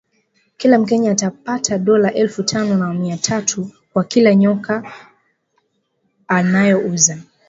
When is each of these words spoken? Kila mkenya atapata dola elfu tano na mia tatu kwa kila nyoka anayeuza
Kila 0.57 0.77
mkenya 0.79 1.11
atapata 1.11 1.77
dola 1.77 2.13
elfu 2.13 2.43
tano 2.43 2.77
na 2.77 2.93
mia 2.93 3.17
tatu 3.17 3.71
kwa 3.93 4.03
kila 4.03 4.35
nyoka 4.35 4.91
anayeuza 6.27 7.17